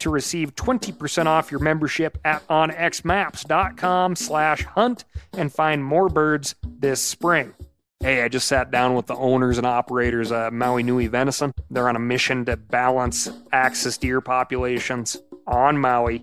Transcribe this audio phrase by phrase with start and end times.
[0.00, 7.00] to receive 20% off your membership at onxmaps.com slash hunt and find more birds this
[7.00, 7.54] spring.
[8.00, 11.52] Hey, I just sat down with the owners and operators of Maui Nui Venison.
[11.68, 15.16] They're on a mission to balance axis deer populations
[15.48, 16.22] on Maui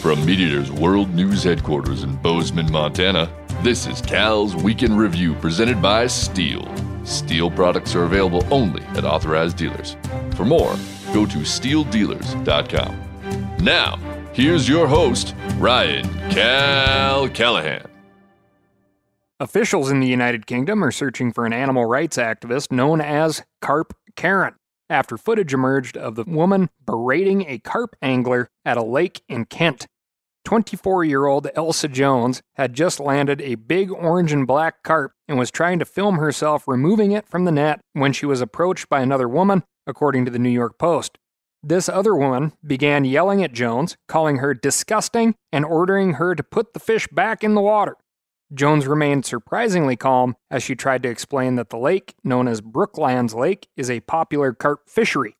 [0.00, 3.30] From MeatEater's World News Headquarters in Bozeman, Montana,
[3.62, 6.66] this is Cal's Weekend Review presented by Stihl.
[7.02, 9.96] Stihl products are available only at authorized dealers.
[10.34, 10.76] For more,
[11.12, 13.04] go to stihldealers.com.
[13.60, 13.98] Now,
[14.38, 17.90] Here's your host, Ryan Cal Callahan.
[19.40, 23.96] Officials in the United Kingdom are searching for an animal rights activist known as Carp
[24.14, 24.54] Karen
[24.88, 29.88] after footage emerged of the woman berating a carp angler at a lake in Kent.
[30.48, 35.38] 24 year old Elsa Jones had just landed a big orange and black carp and
[35.38, 39.02] was trying to film herself removing it from the net when she was approached by
[39.02, 41.18] another woman, according to the New York Post.
[41.62, 46.72] This other woman began yelling at Jones, calling her disgusting, and ordering her to put
[46.72, 47.96] the fish back in the water.
[48.54, 53.34] Jones remained surprisingly calm as she tried to explain that the lake, known as Brooklands
[53.34, 55.36] Lake, is a popular carp fishery.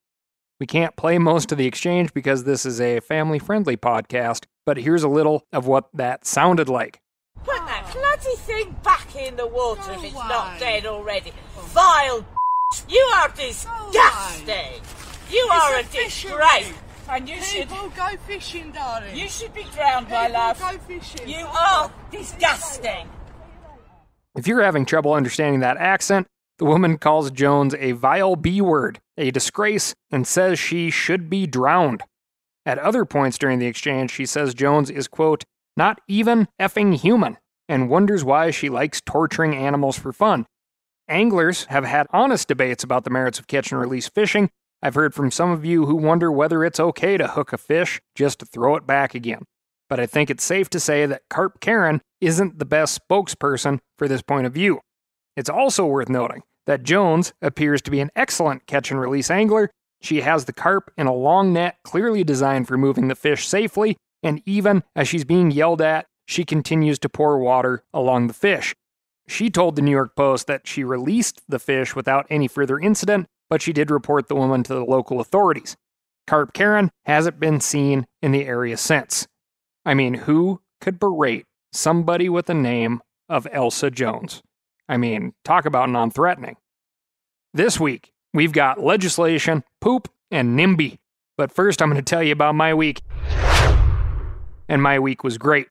[0.61, 4.77] We can't play most of the exchange because this is a family friendly podcast, but
[4.77, 7.01] here's a little of what that sounded like.
[7.43, 11.33] Put that bloody thing back in the water if it's not dead already.
[11.57, 12.23] Vile
[12.87, 14.83] You are disgusting!
[15.31, 16.75] You are a disgrace.
[17.09, 19.17] And you should go fishing, darling.
[19.17, 20.61] You should be drowned, my love.
[20.61, 21.27] Go fishing.
[21.27, 23.09] You are disgusting.
[24.37, 26.27] If you're having trouble understanding that accent,
[26.59, 31.47] the woman calls Jones a vile B word, a disgrace, and says she should be
[31.47, 32.03] drowned.
[32.69, 37.39] At other points during the exchange, she says Jones is, quote, not even effing human,
[37.67, 40.45] and wonders why she likes torturing animals for fun.
[41.09, 44.51] Anglers have had honest debates about the merits of catch and release fishing,
[44.83, 48.03] I've heard from some of you who wonder whether it's okay to hook a fish
[48.15, 49.45] just to throw it back again.
[49.89, 54.09] But I think it's safe to say that Carp Karen isn't the best spokesperson for
[54.09, 54.81] this point of view.
[55.39, 59.71] It's also worth noting that Jones appears to be an excellent catch and release angler.
[60.01, 63.97] She has the carp in a long net clearly designed for moving the fish safely,
[64.23, 68.75] and even as she's being yelled at, she continues to pour water along the fish.
[69.27, 73.27] She told the New York Post that she released the fish without any further incident
[73.49, 75.77] but she did report the woman to the local authorities.
[76.27, 79.27] Carp Karen hasn't been seen in the area since.
[79.85, 84.43] I mean, who could berate somebody with the name of Elsa Jones?
[84.89, 86.57] I mean, talk about non threatening.
[87.55, 90.99] This week, we've got legislation, poop, and NIMBY.
[91.37, 93.03] But first, I'm going to tell you about my week.
[94.69, 95.67] And my week was great.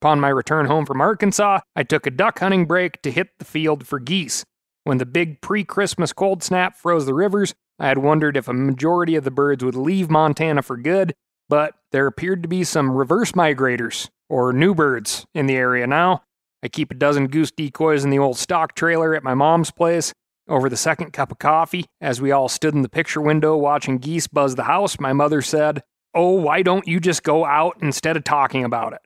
[0.00, 3.44] Upon my return home from Arkansas, I took a duck hunting break to hit the
[3.44, 4.44] field for geese.
[4.84, 8.52] When the big pre Christmas cold snap froze the rivers, I had wondered if a
[8.52, 11.14] majority of the birds would leave Montana for good,
[11.48, 16.22] but there appeared to be some reverse migrators, or new birds, in the area now.
[16.62, 20.12] I keep a dozen goose decoys in the old stock trailer at my mom's place.
[20.48, 23.98] Over the second cup of coffee, as we all stood in the picture window watching
[23.98, 25.82] geese buzz the house, my mother said,
[26.14, 29.00] Oh, why don't you just go out instead of talking about it?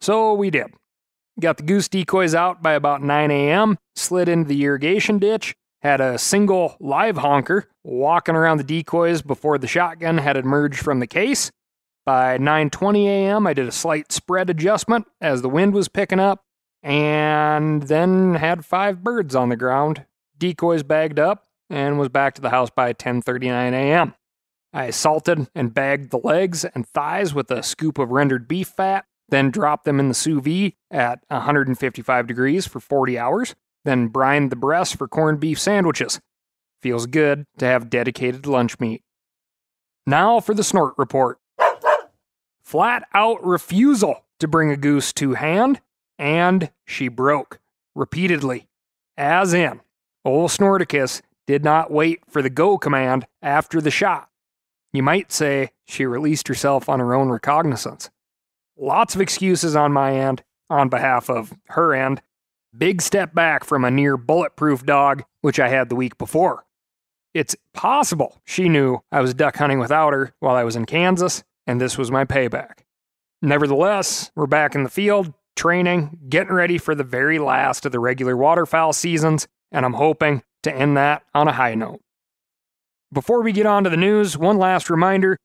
[0.00, 0.66] So we did.
[1.40, 6.00] Got the goose decoys out by about 9 a.m., slid into the irrigation ditch, had
[6.00, 11.06] a single live honker walking around the decoys before the shotgun had emerged from the
[11.06, 11.50] case.
[12.04, 16.42] By 9:20 a.m., I did a slight spread adjustment as the wind was picking up,
[16.82, 20.04] and then had five birds on the ground,
[20.42, 24.14] decoys bagged up, and was back to the house by 10:39 a.m.
[24.72, 29.04] I salted and bagged the legs and thighs with a scoop of rendered beef fat,
[29.28, 33.54] then dropped them in the sous vide at 155 degrees for 40 hours,
[33.84, 36.20] then brined the breasts for corned beef sandwiches.
[36.80, 39.04] Feels good to have dedicated lunch meat.
[40.08, 41.38] Now for the snort report.
[42.64, 45.80] Flat out refusal to bring a goose to hand,
[46.18, 47.60] and she broke
[47.94, 48.66] repeatedly.
[49.16, 49.82] As in,
[50.24, 54.28] old Snorticus did not wait for the go command after the shot.
[54.92, 58.10] You might say she released herself on her own recognizance.
[58.76, 62.22] Lots of excuses on my end, on behalf of her end.
[62.76, 66.64] Big step back from a near bulletproof dog, which I had the week before.
[67.34, 71.44] It's possible she knew I was duck hunting without her while I was in Kansas,
[71.66, 72.80] and this was my payback.
[73.40, 78.00] Nevertheless, we're back in the field, training, getting ready for the very last of the
[78.00, 82.00] regular waterfowl seasons, and I'm hoping to end that on a high note.
[83.12, 85.36] Before we get on to the news, one last reminder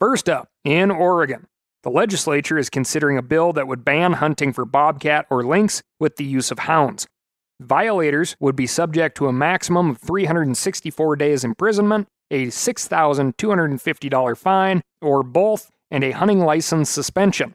[0.00, 1.46] First up, in Oregon,
[1.84, 6.16] the legislature is considering a bill that would ban hunting for bobcat or lynx with
[6.16, 7.06] the use of hounds.
[7.60, 15.22] Violators would be subject to a maximum of 364 days imprisonment a $6,250 fine, or
[15.22, 17.54] both, and a hunting license suspension.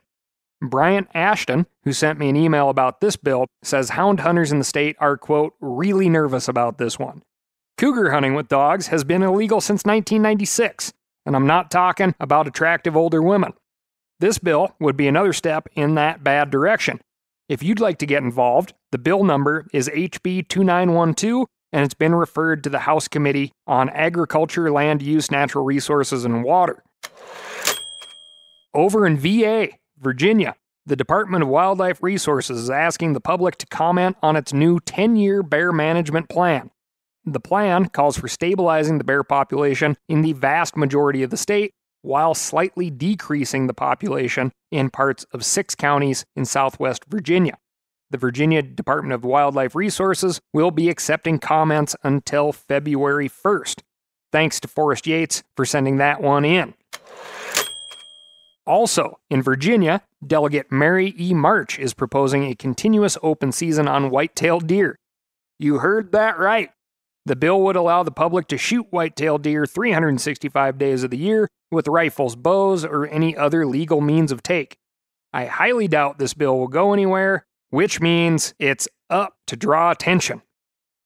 [0.62, 4.66] Bryant Ashton, who sent me an email about this bill, says hound hunters in the
[4.66, 7.24] state are, quote, really nervous about this one.
[7.78, 10.94] Cougar hunting with dogs has been illegal since 1996,
[11.26, 13.54] and I'm not talking about attractive older women.
[14.20, 17.00] This bill would be another step in that bad direction.
[17.48, 22.16] If you'd like to get involved, the bill number is HB 2912 and it's been
[22.16, 26.84] referred to the House Committee on Agriculture, Land Use, Natural Resources, and Water.
[28.74, 30.56] Over in VA, Virginia,
[30.86, 35.16] the Department of Wildlife Resources is asking the public to comment on its new 10
[35.16, 36.72] year bear management plan.
[37.26, 41.74] The plan calls for stabilizing the bear population in the vast majority of the state
[42.02, 47.58] while slightly decreasing the population in parts of six counties in southwest Virginia.
[48.12, 53.82] The Virginia Department of Wildlife Resources will be accepting comments until February 1st.
[54.32, 56.74] Thanks to Forrest Yates for sending that one in.
[58.66, 61.34] Also, in Virginia, Delegate Mary E.
[61.34, 65.00] March is proposing a continuous open season on white-tailed deer.
[65.58, 66.72] You heard that right.
[67.30, 71.48] The bill would allow the public to shoot white-tailed deer 365 days of the year
[71.70, 74.80] with rifles, bows, or any other legal means of take.
[75.32, 80.42] I highly doubt this bill will go anywhere, which means it's up to draw attention.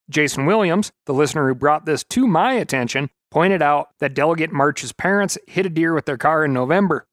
[0.10, 4.94] Jason Williams, the listener who brought this to my attention, pointed out that Delegate March's
[4.94, 7.06] parents hit a deer with their car in November.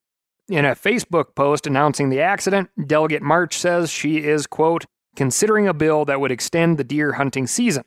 [0.47, 4.85] In a Facebook post announcing the accident, Delegate March says she is, quote,
[5.17, 7.83] considering a bill that would extend the deer hunting season.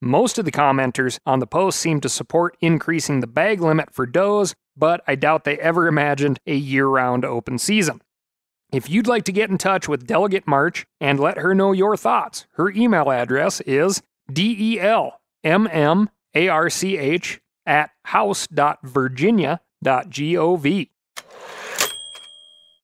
[0.00, 4.06] Most of the commenters on the post seem to support increasing the bag limit for
[4.06, 8.00] does, but I doubt they ever imagined a year round open season.
[8.72, 11.96] If you'd like to get in touch with Delegate March and let her know your
[11.96, 14.00] thoughts, her email address is
[14.30, 15.14] delmmarch
[17.66, 20.88] at house.virginia.gov.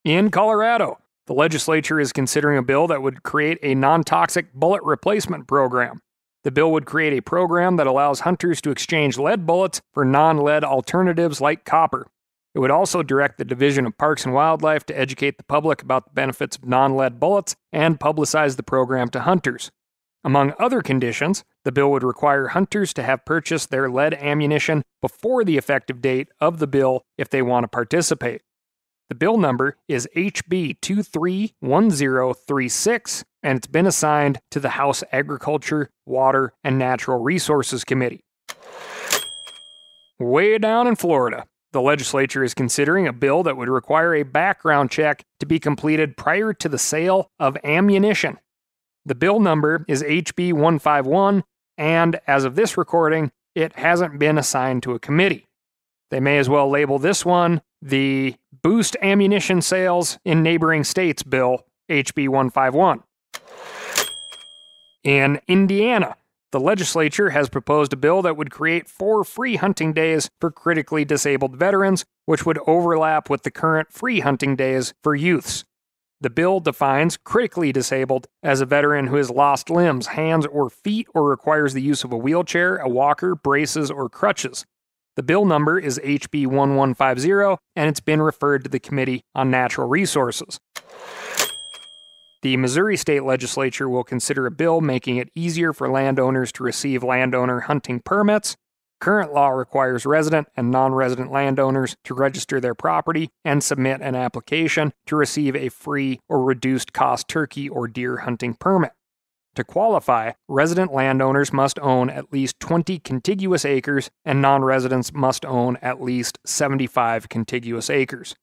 [0.04, 4.82] In Colorado, the legislature is considering a bill that would create a non toxic bullet
[4.82, 6.02] replacement program.
[6.44, 10.36] The bill would create a program that allows hunters to exchange lead bullets for non
[10.36, 12.06] lead alternatives like copper.
[12.54, 16.04] It would also direct the Division of Parks and Wildlife to educate the public about
[16.04, 19.72] the benefits of non lead bullets and publicize the program to hunters.
[20.22, 25.44] Among other conditions, the bill would require hunters to have purchased their lead ammunition before
[25.44, 28.42] the effective date of the bill if they want to participate.
[29.10, 36.54] The bill number is HB 231036, and it's been assigned to the House Agriculture, Water,
[36.64, 38.24] and Natural Resources Committee.
[40.18, 44.90] Way down in Florida, the legislature is considering a bill that would require a background
[44.90, 48.38] check to be completed prior to the sale of ammunition.
[49.04, 51.44] The bill number is HB 151,
[51.76, 55.46] and as of this recording, it hasn't been assigned to a committee.
[56.10, 61.66] They may as well label this one the Boost Ammunition Sales in Neighboring States Bill,
[61.90, 63.02] HB 151.
[65.04, 66.16] In Indiana,
[66.50, 71.04] the legislature has proposed a bill that would create four free hunting days for critically
[71.04, 75.64] disabled veterans, which would overlap with the current free hunting days for youths.
[76.22, 81.06] The bill defines critically disabled as a veteran who has lost limbs, hands, or feet,
[81.12, 84.64] or requires the use of a wheelchair, a walker, braces, or crutches.
[85.16, 89.86] The bill number is HB 1150, and it's been referred to the Committee on Natural
[89.86, 90.58] Resources.
[92.44, 97.02] The Missouri State Legislature will consider a bill making it easier for landowners to receive
[97.02, 98.54] landowner hunting permits.
[99.00, 104.14] Current law requires resident and non resident landowners to register their property and submit an
[104.14, 108.92] application to receive a free or reduced cost turkey or deer hunting permit.
[109.54, 115.46] To qualify, resident landowners must own at least 20 contiguous acres, and non residents must
[115.46, 118.34] own at least 75 contiguous acres.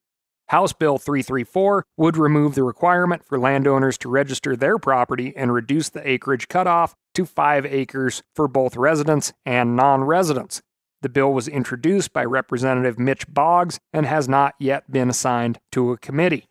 [0.51, 5.87] House Bill 334 would remove the requirement for landowners to register their property and reduce
[5.87, 10.61] the acreage cutoff to 5 acres for both residents and non residents.
[11.03, 15.93] The bill was introduced by Representative Mitch Boggs and has not yet been assigned to
[15.93, 16.49] a committee.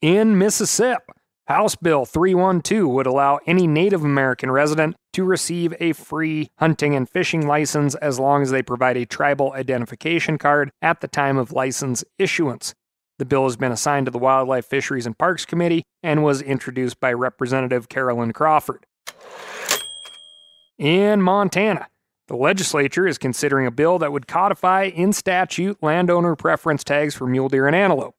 [0.00, 1.12] In Mississippi,
[1.46, 7.08] House Bill 312 would allow any Native American resident to receive a free hunting and
[7.08, 11.52] fishing license as long as they provide a tribal identification card at the time of
[11.52, 12.74] license issuance.
[13.18, 16.98] The bill has been assigned to the Wildlife, Fisheries, and Parks Committee and was introduced
[16.98, 18.84] by Representative Carolyn Crawford.
[20.78, 21.86] In Montana,
[22.26, 27.28] the legislature is considering a bill that would codify in statute landowner preference tags for
[27.28, 28.15] mule deer and antelope.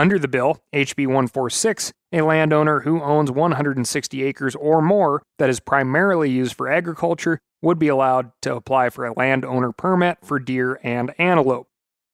[0.00, 5.60] Under the bill, HB 146, a landowner who owns 160 acres or more that is
[5.60, 10.80] primarily used for agriculture would be allowed to apply for a landowner permit for deer
[10.82, 11.68] and antelope.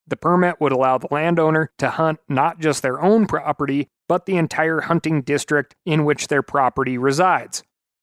[0.04, 4.36] The permit would allow the landowner to hunt not just their own property, but the
[4.36, 7.62] entire hunting district in which their property resides.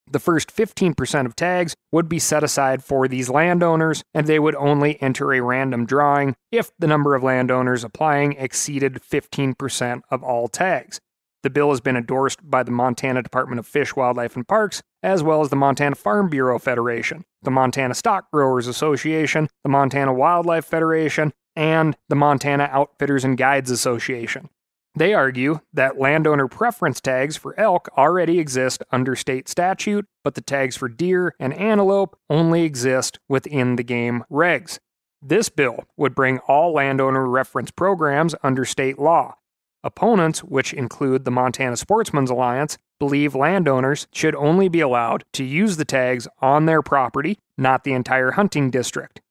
[0.09, 4.55] The first 15% of tags would be set aside for these landowners, and they would
[4.55, 10.47] only enter a random drawing if the number of landowners applying exceeded 15% of all
[10.47, 10.99] tags.
[11.43, 15.21] The bill has been endorsed by the Montana Department of Fish, Wildlife, and Parks, as
[15.21, 20.65] well as the Montana Farm Bureau Federation, the Montana Stock Growers Association, the Montana Wildlife
[20.65, 24.49] Federation, and the Montana Outfitters and Guides Association.
[24.95, 30.41] They argue that landowner preference tags for elk already exist under state statute, but the
[30.41, 34.77] tags for deer and antelope only exist within the game regs.
[35.19, 39.35] This bill would bring all landowner reference programs under state law.
[39.83, 45.77] Opponents, which include the Montana Sportsmen's Alliance, believe landowners should only be allowed to use
[45.77, 49.21] the tags on their property, not the entire hunting district.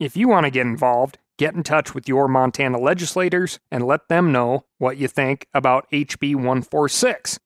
[0.00, 4.08] If you want to get involved, get in touch with your Montana legislators and let
[4.08, 7.38] them know what you think about HB 146.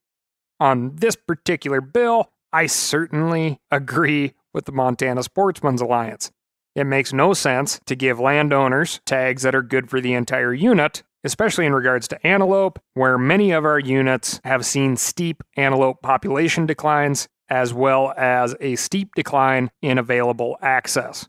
[0.60, 6.30] On this particular bill, I certainly agree with the Montana Sportsmen's Alliance.
[6.74, 11.02] It makes no sense to give landowners tags that are good for the entire unit,
[11.24, 16.66] especially in regards to antelope, where many of our units have seen steep antelope population
[16.66, 21.28] declines, as well as a steep decline in available access.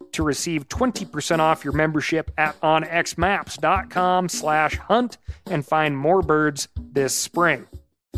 [0.13, 7.13] to receive 20% off your membership at onxmaps.com slash hunt and find more birds this
[7.13, 7.67] spring.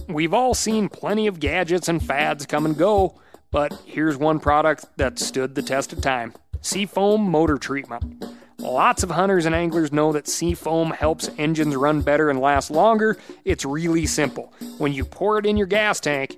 [0.07, 3.19] We've all seen plenty of gadgets and fads come and go,
[3.51, 6.33] but here's one product that stood the test of time.
[6.61, 8.25] Seafoam Motor Treatment.
[8.59, 13.17] Lots of hunters and anglers know that seafoam helps engines run better and last longer.
[13.43, 14.53] It's really simple.
[14.77, 16.37] When you pour it in your gas tank,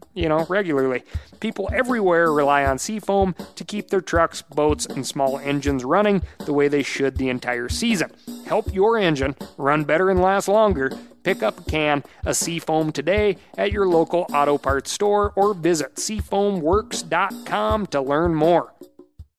[0.13, 1.03] you know, regularly.
[1.39, 6.53] People everywhere rely on Seafoam to keep their trucks, boats, and small engines running the
[6.53, 8.11] way they should the entire season.
[8.45, 10.91] Help your engine run better and last longer.
[11.23, 15.95] Pick up a can of Seafoam today at your local auto parts store or visit
[15.95, 18.73] seafoamworks.com to learn more.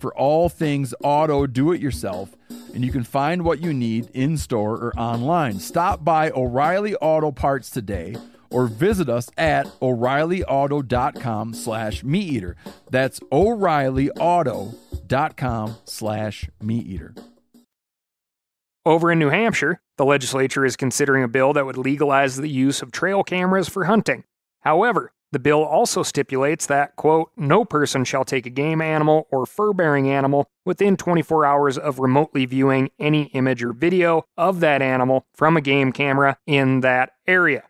[0.00, 2.36] for all things auto do it yourself
[2.74, 5.58] and you can find what you need in store or online.
[5.58, 8.14] Stop by O'Reilly Auto Parts today
[8.50, 12.56] or visit us at o'reillyauto.com slash meat eater
[12.90, 17.14] that's o'reillyauto.com slash meat eater
[18.84, 22.80] over in new hampshire the legislature is considering a bill that would legalize the use
[22.80, 24.24] of trail cameras for hunting.
[24.60, 29.46] However the bill also stipulates that, quote, no person shall take a game animal or
[29.46, 34.82] fur bearing animal within 24 hours of remotely viewing any image or video of that
[34.82, 37.62] animal from a game camera in that area.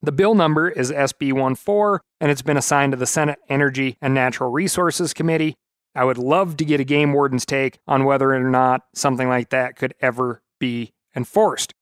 [0.00, 4.14] The bill number is SB 14, and it's been assigned to the Senate Energy and
[4.14, 5.54] Natural Resources Committee.
[5.94, 9.50] I would love to get a game warden's take on whether or not something like
[9.50, 11.74] that could ever be enforced.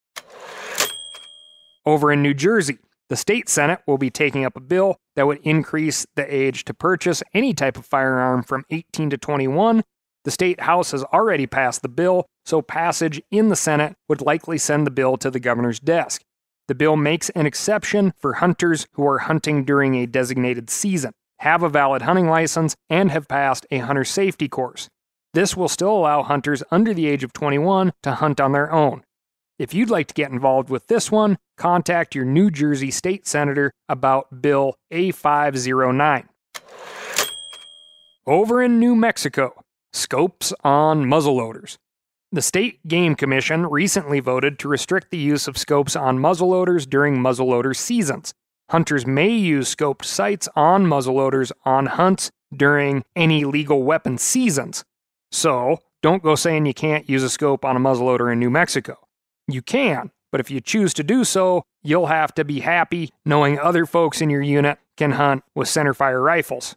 [1.86, 2.78] Over in New Jersey,
[3.08, 6.72] the state Senate will be taking up a bill that would increase the age to
[6.72, 9.84] purchase any type of firearm from 18 to 21.
[10.24, 14.56] The state House has already passed the bill, so passage in the Senate would likely
[14.56, 16.22] send the bill to the governor's desk.
[16.68, 21.62] The bill makes an exception for hunters who are hunting during a designated season, have
[21.62, 24.88] a valid hunting license, and have passed a hunter safety course.
[25.34, 29.02] This will still allow hunters under the age of 21 to hunt on their own.
[29.60, 33.74] If you'd like to get involved with this one, contact your New Jersey state senator
[33.90, 36.24] about Bill A509.
[38.26, 41.76] Over in New Mexico, scopes on muzzleloaders.
[42.32, 47.18] The State Game Commission recently voted to restrict the use of scopes on muzzleloaders during
[47.18, 48.32] muzzleloader seasons.
[48.70, 54.86] Hunters may use scoped sights on muzzleloaders on hunts during any legal weapon seasons.
[55.30, 58.96] So, don't go saying you can't use a scope on a muzzleloader in New Mexico.
[59.50, 63.58] You can, but if you choose to do so, you'll have to be happy knowing
[63.58, 66.76] other folks in your unit can hunt with centerfire rifles.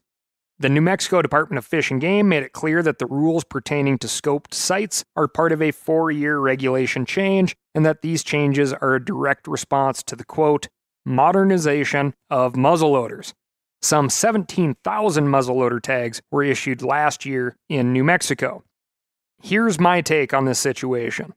[0.60, 3.98] The New Mexico Department of Fish and Game made it clear that the rules pertaining
[4.00, 8.72] to scoped sights are part of a four year regulation change, and that these changes
[8.72, 10.68] are a direct response to the quote,
[11.06, 13.34] modernization of muzzleloaders.
[13.82, 18.64] Some 17,000 muzzleloader tags were issued last year in New Mexico.
[19.42, 21.34] Here's my take on this situation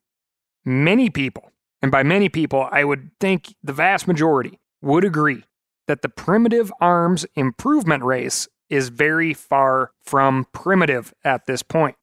[0.66, 5.44] many people, and by many people, I would think the vast majority, would agree
[5.86, 11.96] that the primitive arms improvement race is very far from primitive at this point.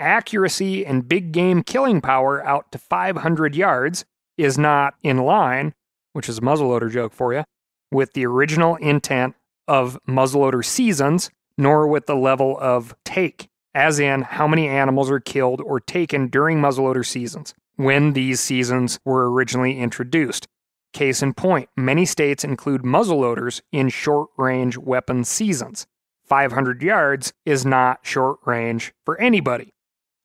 [0.00, 4.04] Accuracy and big game killing power out to 500 yards
[4.36, 5.74] is not in line,
[6.12, 7.44] which is a muzzleloader joke for you,
[7.92, 9.36] with the original intent
[9.68, 15.20] of muzzleloader seasons, nor with the level of take, as in how many animals are
[15.20, 20.46] killed or taken during muzzleloader seasons when these seasons were originally introduced.
[20.92, 25.86] Case in point, many states include muzzleloaders in short range weapon seasons.
[26.24, 29.70] 500 yards is not short range for anybody.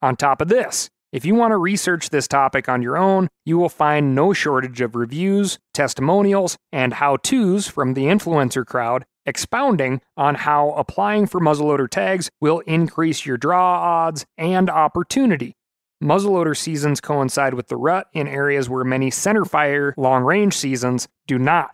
[0.01, 3.57] On top of this, if you want to research this topic on your own, you
[3.57, 10.01] will find no shortage of reviews, testimonials, and how to's from the influencer crowd expounding
[10.15, 15.55] on how applying for muzzleloader tags will increase your draw odds and opportunity
[16.03, 21.39] Muzzleloader seasons coincide with the rut in areas where many centerfire long range seasons do
[21.39, 21.71] not.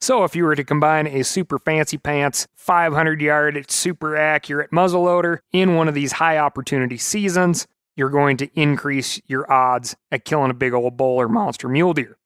[0.00, 5.40] So, if you were to combine a super fancy pants, 500 yard, super accurate muzzleloader
[5.52, 10.50] in one of these high opportunity seasons, you're going to increase your odds at killing
[10.50, 12.16] a big old bull or monster mule deer.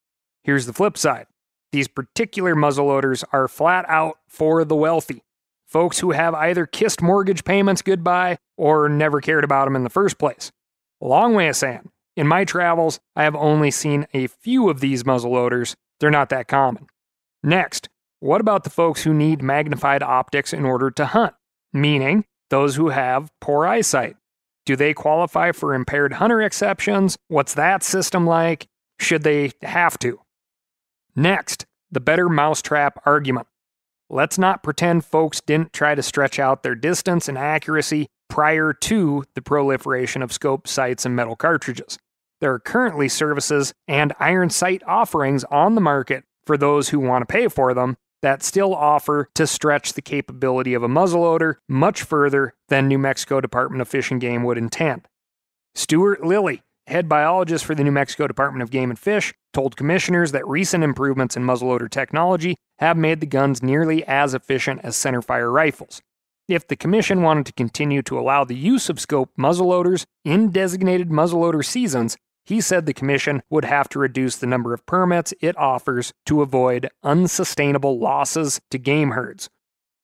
[0.44, 1.26] Here's the flip side
[1.72, 5.24] these particular muzzleloaders are flat out for the wealthy.
[5.66, 9.90] Folks who have either kissed mortgage payments goodbye or never cared about them in the
[9.90, 10.52] first place.
[11.00, 15.02] Long way of saying, in my travels, I have only seen a few of these
[15.02, 15.74] muzzleloaders.
[15.98, 16.87] They're not that common.
[17.42, 17.88] Next,
[18.20, 21.35] what about the folks who need magnified optics in order to hunt?
[21.72, 24.16] Meaning, those who have poor eyesight.
[24.64, 27.16] Do they qualify for impaired hunter exceptions?
[27.28, 28.66] What's that system like?
[28.98, 30.20] Should they have to?
[31.16, 33.46] Next, the better mousetrap argument.
[34.09, 39.24] Let's not pretend folks didn't try to stretch out their distance and accuracy prior to
[39.34, 41.98] the proliferation of scope sights and metal cartridges.
[42.40, 47.22] There are currently services and iron sight offerings on the market for those who want
[47.22, 52.02] to pay for them that still offer to stretch the capability of a muzzleloader much
[52.02, 55.06] further than New Mexico Department of Fish and Game would intend.
[55.74, 60.32] Stewart Liley, head biologist for the New Mexico Department of Game and Fish, told commissioners
[60.32, 65.52] that recent improvements in muzzleloader technology have made the guns nearly as efficient as centerfire
[65.52, 66.00] rifles.
[66.46, 71.09] If the commission wanted to continue to allow the use of scope muzzleloaders in designated
[71.09, 75.57] muzzleloader seasons, he said the Commission would have to reduce the number of permits it
[75.57, 79.48] offers to avoid unsustainable losses to game herds.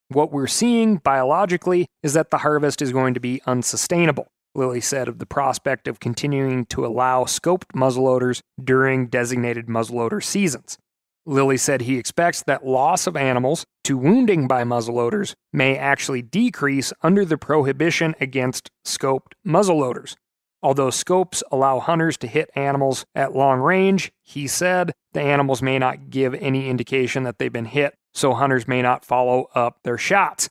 [0.09, 5.09] What we're seeing biologically is that the harvest is going to be unsustainable, Liley said
[5.09, 10.79] of the prospect of continuing to allow scoped muzzleloaders during designated muzzleloader seasons.
[11.27, 16.93] Liley said he expects that loss of animals to wounding by muzzleloaders may actually decrease
[17.03, 20.17] under the prohibition against scoped muzzleloaders,
[20.63, 25.79] Although scopes allow hunters to hit animals at long range, he said the animals may
[25.79, 29.97] not give any indication that they've been hit, so hunters may not follow up their
[29.97, 30.51] shots.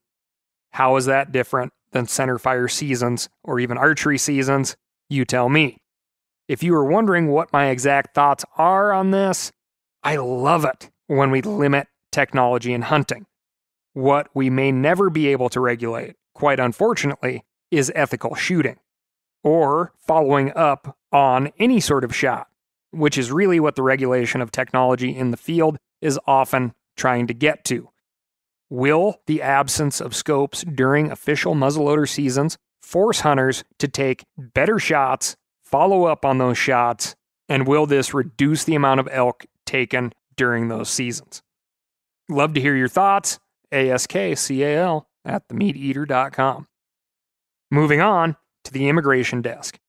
[0.72, 4.76] How is that different than centerfire seasons or even archery seasons?
[5.10, 5.78] You tell me.
[6.48, 9.52] If you are wondering what my exact thoughts are on this,
[10.04, 13.26] I love it when we limit technology in hunting.
[13.94, 18.78] What we may never be able to regulate, quite unfortunately, is ethical shooting
[19.44, 22.48] or following up on any sort of shot,
[22.92, 27.34] which is really what the regulation of technology in the field is often trying to
[27.34, 27.90] get to.
[28.70, 35.36] Will the absence of scopes during official muzzleloader seasons force hunters to take better shots,
[35.64, 37.16] follow up on those shots,
[37.48, 41.44] and will this reduce the amount of elk taken during those seasons?
[42.28, 43.40] Love to hear your thoughts.
[43.72, 46.68] ASKCAL at themeateater.com.
[47.72, 49.80] Moving on, to the immigration desk.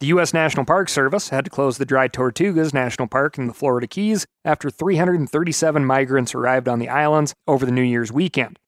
[0.00, 0.34] The U.S.
[0.34, 4.26] National Park Service had to close the Dry Tortugas National Park in the Florida Keys
[4.44, 8.58] after 337 migrants arrived on the islands over the New Year's weekend.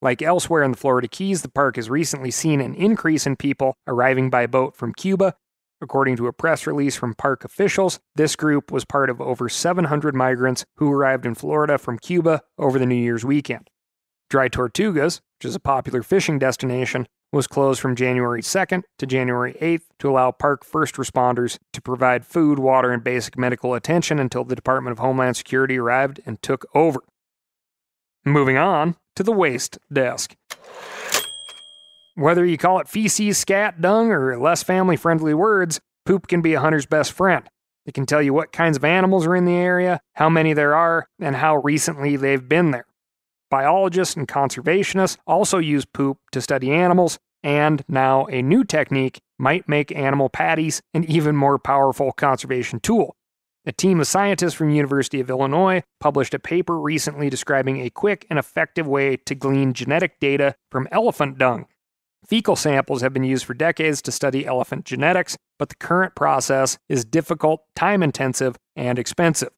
[0.00, 3.74] Like elsewhere in the Florida Keys, the park has recently seen an increase in people
[3.88, 5.34] arriving by boat from Cuba.
[5.80, 10.14] According to a press release from park officials, this group was part of over 700
[10.14, 13.68] migrants who arrived in Florida from Cuba over the New Year's weekend.
[14.30, 19.54] Dry Tortugas, which is a popular fishing destination, was closed from January 2nd to January
[19.60, 24.44] 8th to allow park first responders to provide food, water, and basic medical attention until
[24.44, 27.00] the Department of Homeland Security arrived and took over.
[28.24, 30.34] Moving on to the waste desk.
[32.16, 36.54] Whether you call it feces, scat, dung, or less family friendly words, poop can be
[36.54, 37.44] a hunter's best friend.
[37.84, 40.74] It can tell you what kinds of animals are in the area, how many there
[40.74, 42.86] are, and how recently they've been there.
[43.50, 49.68] Biologists and conservationists also use poop to study animals, and now a new technique might
[49.68, 53.14] make animal patties an even more powerful conservation tool.
[53.66, 58.26] A team of scientists from University of Illinois published a paper recently describing a quick
[58.30, 61.66] and effective way to glean genetic data from elephant dung.
[62.26, 66.76] Fecal samples have been used for decades to study elephant genetics, but the current process
[66.88, 69.50] is difficult, time intensive, and expensive.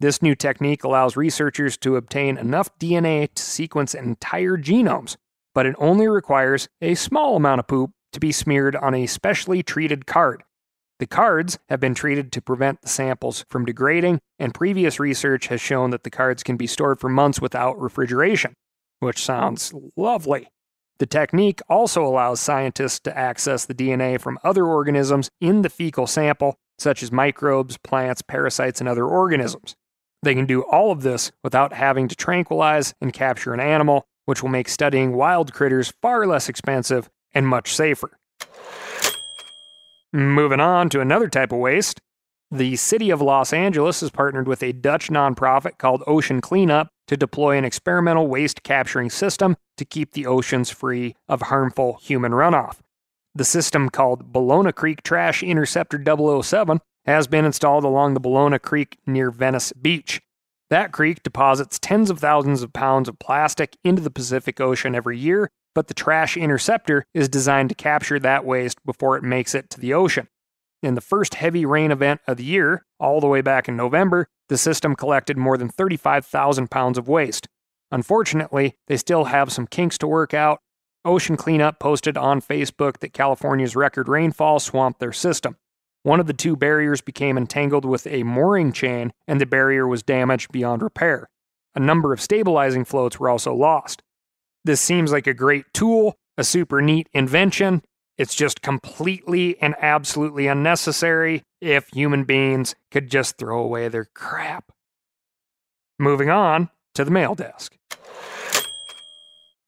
[0.00, 5.16] This new technique allows researchers to obtain enough DNA to sequence entire genomes,
[5.54, 9.62] but it only requires a small amount of poop to be smeared on a specially
[9.62, 10.42] treated card.
[10.98, 15.62] The cards have been treated to prevent the samples from degrading, and previous research has
[15.62, 18.52] shown that the cards can be stored for months without refrigeration,
[18.98, 20.48] which sounds lovely.
[21.00, 26.06] The technique also allows scientists to access the DNA from other organisms in the fecal
[26.06, 29.76] sample, such as microbes, plants, parasites, and other organisms.
[30.22, 34.42] They can do all of this without having to tranquilize and capture an animal, which
[34.42, 38.18] will make studying wild critters far less expensive and much safer.
[40.12, 42.02] Moving on to another type of waste
[42.52, 47.16] The city of Los Angeles has partnered with a Dutch nonprofit called Ocean Cleanup to
[47.16, 52.78] deploy an experimental waste capturing system to keep the oceans free of harmful human runoff.
[53.36, 58.98] The system, called Ballona Creek Trash Interceptor 007, has been installed along the Ballona Creek
[59.06, 60.20] near Venice Beach.
[60.70, 65.16] That creek deposits tens of thousands of pounds of plastic into the Pacific Ocean every
[65.16, 69.70] year, but the trash interceptor is designed to capture that waste before it makes it
[69.70, 70.26] to the ocean.
[70.82, 74.28] In the first heavy rain event of the year, all the way back in November,
[74.48, 77.48] the system collected more than 35,000 pounds of waste.
[77.90, 80.60] Unfortunately, they still have some kinks to work out.
[81.04, 85.56] Ocean Cleanup posted on Facebook that California's record rainfall swamped their system.
[86.02, 90.02] One of the two barriers became entangled with a mooring chain, and the barrier was
[90.02, 91.28] damaged beyond repair.
[91.74, 94.02] A number of stabilizing floats were also lost.
[94.64, 97.82] This seems like a great tool, a super neat invention,
[98.20, 104.72] it's just completely and absolutely unnecessary if human beings could just throw away their crap.
[105.98, 107.78] Moving on to the mail desk.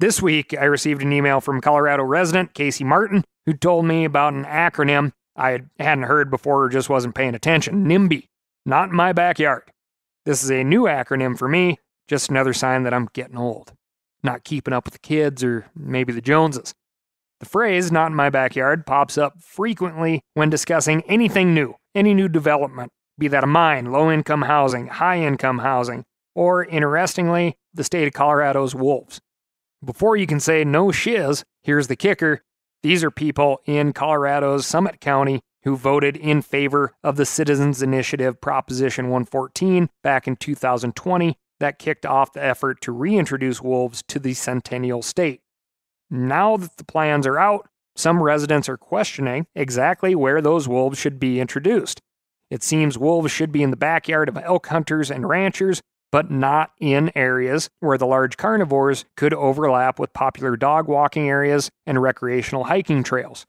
[0.01, 4.35] This week, I received an email from Colorado resident Casey Martin, who told me about
[4.35, 8.29] an acronym I hadn't heard before or just wasn't paying attention NIMBY.
[8.67, 9.63] Not in my backyard.
[10.27, 13.73] This is a new acronym for me, just another sign that I'm getting old.
[14.23, 16.75] Not keeping up with the kids or maybe the Joneses.
[17.43, 22.29] The phrase, not in my backyard, pops up frequently when discussing anything new, any new
[22.29, 26.05] development, be that a mine, low income housing, high income housing,
[26.37, 29.21] or, interestingly, the state of Colorado's wolves.
[29.85, 32.43] Before you can say no shiz, here's the kicker
[32.85, 38.41] these are people in Colorado's Summit County who voted in favor of the Citizens Initiative
[38.41, 44.35] Proposition 114 back in 2020 that kicked off the effort to reintroduce wolves to the
[44.35, 45.42] Centennial State.
[46.15, 51.19] Now that the plans are out, some residents are questioning exactly where those wolves should
[51.19, 52.01] be introduced.
[52.51, 56.73] It seems wolves should be in the backyard of elk hunters and ranchers, but not
[56.79, 62.65] in areas where the large carnivores could overlap with popular dog walking areas and recreational
[62.65, 63.47] hiking trails.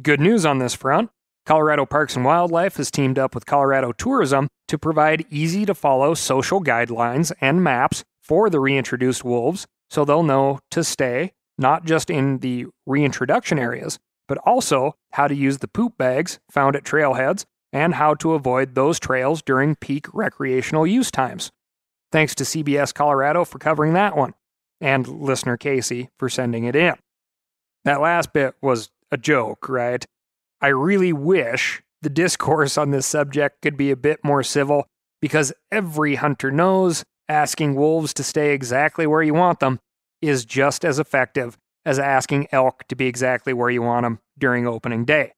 [0.00, 1.10] Good news on this front
[1.46, 6.14] Colorado Parks and Wildlife has teamed up with Colorado Tourism to provide easy to follow
[6.14, 12.08] social guidelines and maps for the reintroduced wolves so they'll know to stay not just
[12.08, 17.44] in the reintroduction areas, but also how to use the poop bags found at trailheads
[17.72, 21.50] and how to avoid those trails during peak recreational use times.
[22.12, 24.34] Thanks to CBS Colorado for covering that one,
[24.80, 26.94] and listener Casey for sending it in.
[27.84, 30.04] That last bit was a joke, right?
[30.60, 34.86] I really wish the discourse on this subject could be a bit more civil
[35.20, 39.78] because every hunter knows asking wolves to stay exactly where you want them
[40.20, 44.66] is just as effective as asking elk to be exactly where you want them during
[44.66, 45.32] opening day.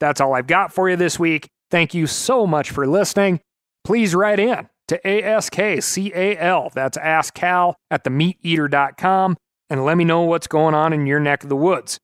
[0.00, 1.48] That's all I've got for you this week.
[1.70, 3.40] Thank you so much for listening.
[3.84, 9.36] Please write in to ASKCAL, that's AskCal at themeateater.com,
[9.68, 11.98] and let me know what's going on in your neck of the woods.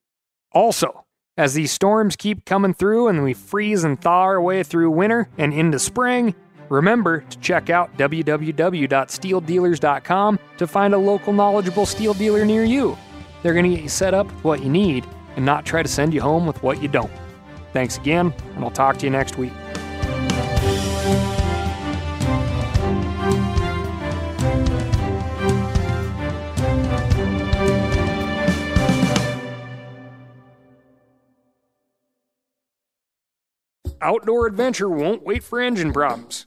[0.53, 1.05] Also,
[1.37, 5.29] as these storms keep coming through and we freeze and thaw our way through winter
[5.39, 6.35] and into spring,
[6.73, 12.97] Remember to check out www.stihldealers.com to find a local knowledgeable Stihl dealer near you.
[13.43, 15.05] They're going to get you set up with what you need
[15.37, 17.13] and not try to send you home with what you don't.
[17.75, 19.53] Thanks again, and I'll talk to you next week.
[34.01, 36.47] Outdoor adventure won't wait for engine problems.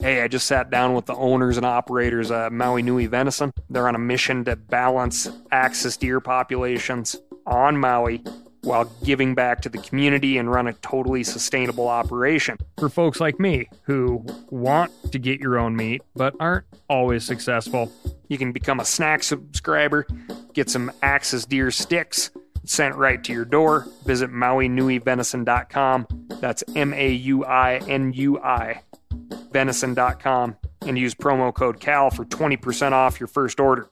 [0.00, 3.52] Hey, I just sat down with the owners and operators of Maui Nui Venison.
[3.68, 7.16] They're on a mission to balance axis deer populations
[7.48, 8.22] on Maui
[8.62, 12.58] while giving back to the community and run a totally sustainable operation.
[12.78, 17.90] For folks like me who want to get your own meat but aren't always successful,
[18.28, 20.06] you can become a snack subscriber,
[20.52, 22.30] get some Axis Deer sticks
[22.64, 23.88] sent right to your door.
[24.04, 26.06] Visit MauiNuiVenison.com.
[26.40, 28.82] That's M A U I N U I
[29.52, 33.88] venison.com and use promo code CAL for 20% off your first order.